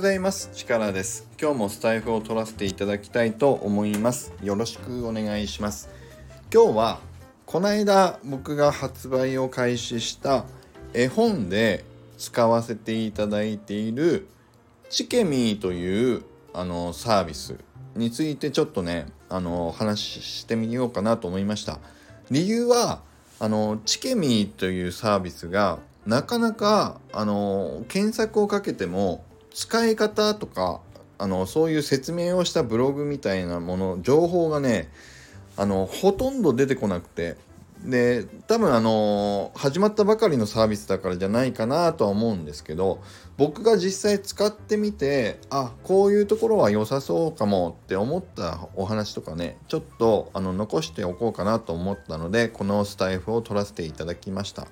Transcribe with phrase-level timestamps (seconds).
[0.00, 0.48] ございます。
[0.54, 1.28] 力です。
[1.38, 4.32] 今日もスタイフを取らせていただきたいと思います。
[4.42, 5.90] よろしくお願いします。
[6.50, 7.00] 今日は
[7.44, 10.46] この間僕が発売を開始した
[10.94, 11.84] 絵本で
[12.16, 14.26] 使わせていただいている
[14.88, 16.22] チケミーという
[16.54, 17.56] あのサービス
[17.94, 21.78] についてちょっとねあの話してみようかなと思いました。
[22.30, 23.02] 理由は
[23.38, 30.80] あのチケミーというサービスがなかなかあの検索をかけても使い方とか
[31.18, 34.88] あのそういう説明をしたブログみたいなもの情報がね
[35.56, 37.36] あのほとんど出てこなくて
[37.84, 43.02] で多分あの始まったばかりのサービスだからじゃないかなとは思うんですけど
[43.38, 54.66] 僕が実際使ってみてあこういうところは良さそうかもって思ったお話とかねちょっとあの残しておこうかなと思ったのでこのスタイフを取らせていただきました。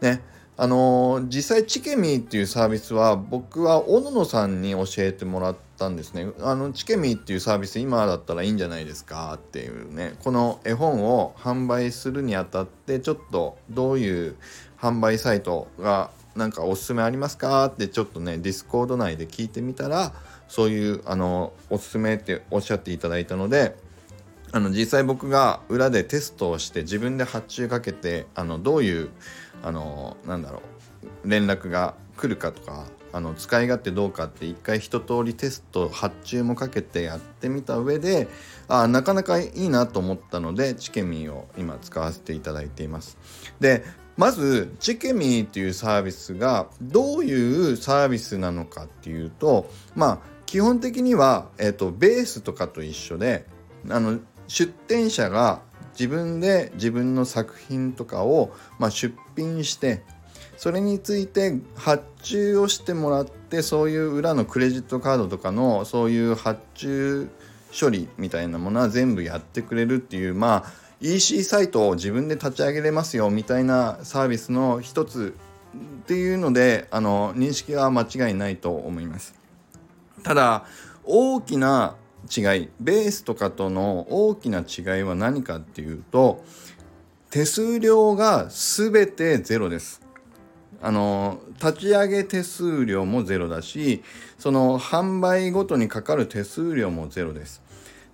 [0.00, 0.22] ね
[0.62, 6.28] あの、実際チケミーっていうサービスは僕は小野さんに教えてもらったんですね。
[6.42, 14.36] あのチケミーっていうサービス今だったらいいんじゃないですかっていうねこの絵本を販売するにあたってちょっとどういう
[14.78, 20.12] 販売サイトがなんかおすすめありますかってちょっとねディスコード内で聞いてみたら
[20.46, 23.76] そういうあのおすすめっておっしゃっていただいたので
[24.52, 29.10] あの実際僕が裏でテストをして自分で発注かけてあのどういう
[29.62, 30.62] あのなんだろ
[31.24, 38.28] う連絡が来るかとかあの使い勝手どうかって一回一通りテスト発注もかけてやってみた上で
[38.68, 43.18] あなかなかいいなと思ったのでチケミーを今使わせていただいています。
[43.58, 43.84] で
[44.16, 53.46] まずチケミーっていうサービスがどういうサービスなのかっていうとまあ基本的には、えーと、ベースとかと一緒で
[53.88, 60.02] あの出店者が自分で自分の作品とかを、まあ、出品して
[60.56, 67.28] それについて発注をしてもらってそういう裏のクレジットカードとかのそういう発注
[67.78, 75.34] 処理みたいなものは全部やってくれるっていうまあ EC サイトを自分で立ち上げれますよみたいなサービスの一つ
[76.02, 79.34] っていうのであの認識は間違いないと思います。
[80.22, 80.64] ただ
[81.04, 86.44] 大きな違いベースとかとの大きな違いは何かっていうと
[87.30, 90.00] 手数料が全てゼロです。
[90.82, 94.02] あの立ち上げ手数料もゼロだし
[94.38, 97.62] その販売ごとにかかる手数料もゼロです。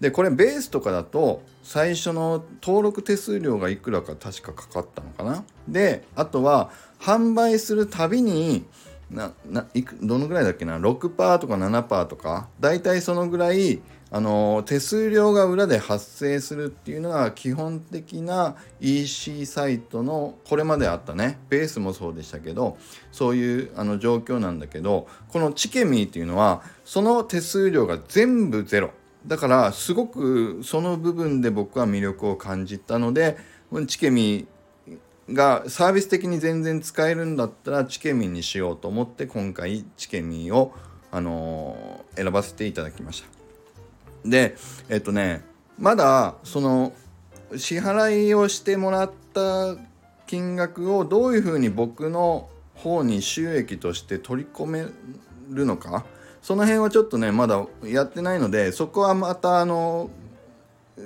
[0.00, 8.66] でこれベースとかだと最初の登録手数料がいくらか確かかかったのかなであとは販売するたびに
[9.10, 13.80] なないくどのぐらいだっけな？6%とか7%とか大体そのぐらい
[14.10, 22.78] あの手数料が裏で発生するっていうのが基本的な EC サイトのこれまであったねベースもそうでしたけど
[23.10, 28.92] そういうあの状況なんだけどこのチケミーっていうのはその手数料が全部ゼロ
[29.26, 33.36] だからすごくその部分で僕は魅力を感じたので
[33.88, 34.46] チケミー
[35.32, 40.72] がサービス的に全然使えるんだったらチケミーにしようと思って今回チケミーを、
[41.10, 43.35] あの、選ばせていただきました。
[44.24, 44.56] で
[44.88, 45.42] えっとね
[45.78, 46.92] まだその
[47.56, 49.76] 支払いをしてもらった
[50.26, 54.86] 金額をどういうふうに僕の方に収益として取り込め
[55.50, 56.04] るのか
[56.42, 60.10] その辺はちょっとねまだやってないのでそこはまたあの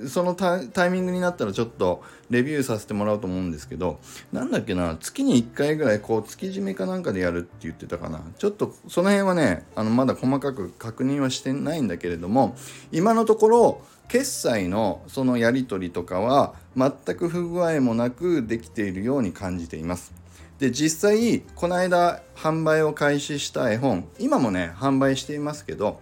[0.07, 3.99] そのタイミングになったらちょっとレビューさせてもらおうと思うんですけど
[4.31, 12.55] なんだっけな月に1回ぐらいこう月締めかなんかでやるって言ってたかなちょっとその辺はねあのまだ細かく確認はしてないんだけれども
[12.91, 20.13] 今のところ決済のそのやり取りとかは全く不具合もなくできているように感じています。
[20.59, 25.99] で実際この間販売を開始した絵本今もね販売していますけど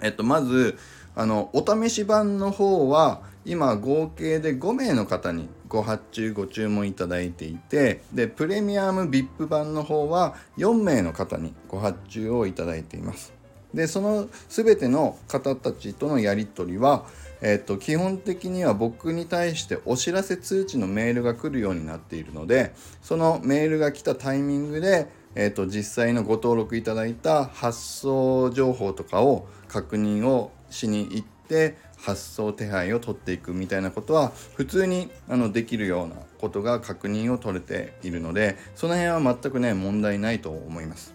[0.00, 0.78] えっとまず
[1.14, 13.32] あのお試し版の方は今合計で5名の方にご発注ご注文いただいていてでプレミアム VIP 版の方は4名の方にご発注をいただいています。
[13.72, 17.06] でその全ての方たちとのやり取りは、
[17.40, 25.06] えーと、基本的には僕に対してお知らせ通知のメールが来るようになっているのでそのメールが来たタイミングで、
[25.36, 41.14] えーと実際のご登録いただいた発送情報とかを確認をしに行って発送手配を取っていくみたいなことは普通にあのできるようなことが確認を取れているのでその辺は全くね問題ないと思います。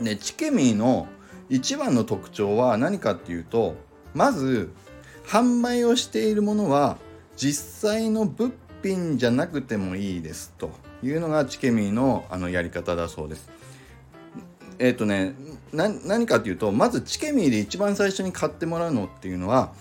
[0.00, 1.08] でチケミーの
[1.48, 3.76] 一番の特徴は何かっていうと
[4.12, 4.72] まず
[5.26, 6.98] 販売をしているものは
[7.36, 10.70] 実際の物品じゃなくてもいいですと
[11.02, 13.50] いうのがチケミーのあのやり方だそうです。
[14.78, 15.34] えっ、ー、とね
[15.72, 19.72] 何かっていうとまずチケミーで一番最初に買ってもらうのっていうのは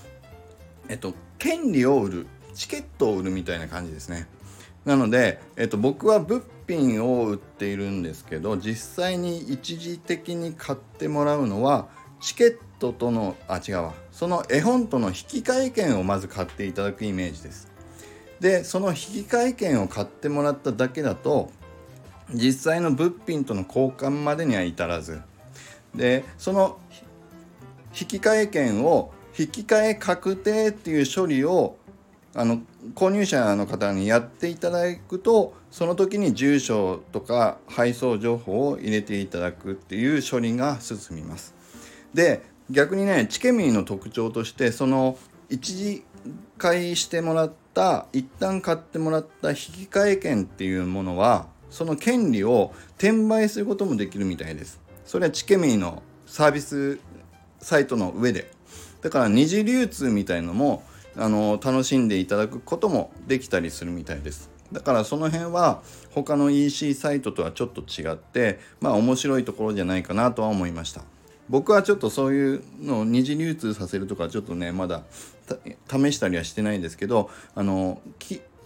[0.89, 4.27] えっ、と権利を売るチケットを売るみたいな感じですね。
[4.85, 11.87] なので、えっと、僕は物品を売っているんですけど実際に一時的に買ってもらうのは
[12.19, 17.71] チケットとのあ違うわその絵本との引換券をまず買っていただくイメージです。
[18.39, 21.49] でその引換券を買ってもらっただけだと
[22.33, 25.21] 実際の物品との交換までには至らず
[25.95, 26.77] でその
[27.99, 31.77] 引き換え券を引き換え確定っていう処理を
[32.35, 32.61] あの
[32.95, 41.53] 購入者の方にやっていただくとその時に住所とか配送情報を入れていただくっていう処理が進みます。
[42.13, 45.17] で逆にねチケミーの特徴としてその
[45.49, 46.03] 一時
[46.57, 49.61] 買いしてもらった一旦買ってもらった引き
[49.91, 54.79] 換え券っていうものはその権利を転売することもできるみたいです。
[55.05, 56.99] それはチケミーのサービス
[57.59, 58.51] サイトの上で。
[59.01, 60.83] だから二次流通みたいのも
[61.17, 64.51] あの楽しんでいただくこともできたりするみたいです。
[64.71, 65.81] だからその辺は
[66.11, 71.01] 他の EC サイトとはちょっと違ってまあ面白いところじゃないかなとは思いました。
[71.49, 75.01] 僕はちょっとそういうのを二次流通させるとかちょっとねまだ
[75.89, 77.99] 試したりはしてないんですけどあの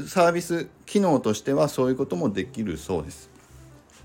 [0.05, 3.29] サービス機能としてはそういうこともできるそうです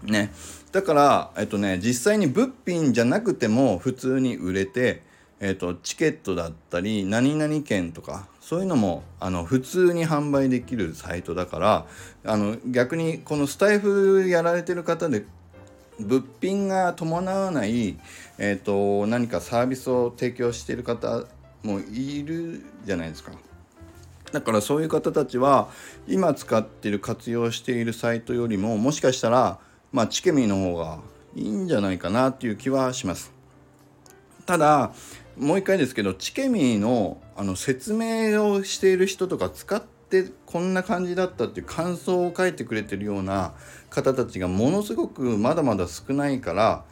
[0.03, 0.33] ね
[0.73, 5.03] だからえっとね実際に物品じゃなくても普通に売れて
[5.45, 11.87] えーと、チケットだったり何々券とかそういうのもあの普通に販売できるサイトだから
[12.25, 15.25] あの逆にこのスタイフやられてる方で
[15.99, 17.99] 物品が伴わない、
[18.39, 21.25] えーと、何かサービスを提供してる方
[21.65, 23.33] もいるじゃないですか。
[24.33, 25.69] だからそういう方たちは
[26.09, 29.59] 今使ってる活用しているサイトよりももしかしたら、
[29.93, 30.99] まあ、チケミの方が
[31.35, 33.33] いいんじゃないかなっていう気はします。
[34.47, 34.93] ただ
[35.37, 43.55] もう一回ですけどチケミーのあの説明をしている人とか使ってこんな感じだったっていう感想を書いてくれてるような
[43.89, 46.85] 方たちがものすごくまだまだ少ないから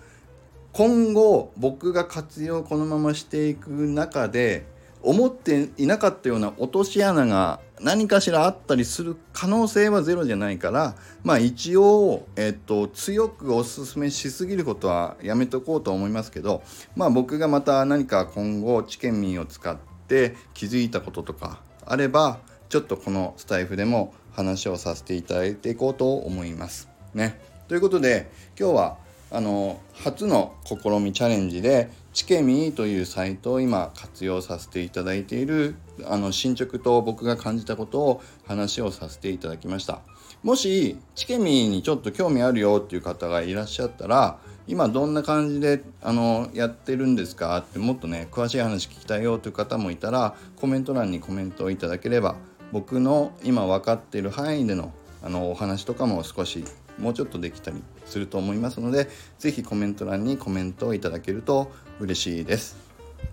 [0.73, 4.65] 今後僕が活用このまましていく中で
[5.02, 10.94] 思っていなかったような落とし穴が何かしらあったりする可能性はゼロじゃないから
[11.25, 16.62] まあ一応、えっと、強くおすすめしすぎることはやめとこうと思いますけど
[16.94, 19.76] まあ僕がまた何か今後知見民を使っ
[20.06, 26.88] て気づいたこととかあればちょっとこのスタイフでも話をさせていただいていこうと思います。
[27.14, 28.99] ね、ということで今日は
[29.31, 40.00] あの初の試みチャレンジでチケミーというサイトを今活用させていただいているあの進捗と僕が感じたことを話をさせていただきました。
[40.43, 52.37] もしチケミーにちょっと興味あるよっていう方がいらっしゃったら今どんな感じであのやってるんですかってもっとね詳しい話聞きたいよという方もいたらコメント欄にコメントをいただければ
[52.73, 54.93] 僕の今分かっている範囲での
[55.23, 56.65] あのお話とかも少し
[57.00, 59.08] もうちょっとできたりすると思いますので
[59.38, 62.76] 是非コメント欄にコメントをいただけると嬉しいです。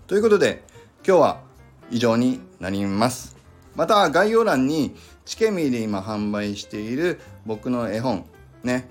[0.07, 0.63] ということで
[1.05, 1.41] 今日は
[1.91, 3.37] 以上になります。
[3.75, 8.25] また概要欄にチケミーで今販売している僕の絵本
[8.63, 8.89] ね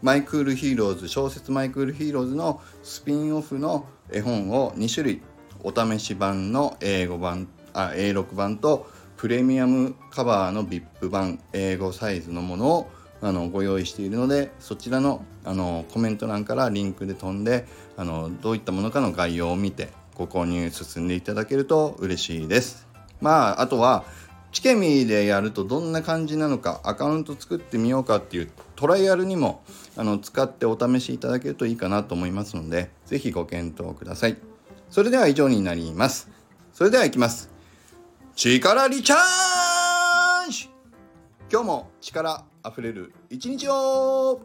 [0.00, 5.22] マイクールヒーローズ小説マイクールヒーローズのスピンオフの絵本を2種類
[5.62, 12.90] お試し版の英語版あ A6 版とプレミアムカバーの VIP 版英語サイズのものを
[13.20, 22.86] あのご用意しているのでそちらのあのコメント欄からリンクで飛んであのどういったものかの概要を見てご購入進んでいただけると嬉しいです。
[23.20, 24.04] まああとは
[24.52, 29.62] チケミーでやるとどんな感じなのかアカウント作ってみようかっていうトライアルにも
[29.96, 34.36] あの使ってお試しいただけるといいかなと思いますので是非ご検討ください。
[34.90, 36.30] それでは以上になります。
[36.72, 37.50] それではいきます。
[38.34, 39.47] 力リチャー
[41.50, 44.38] 今日も力あふれる一日を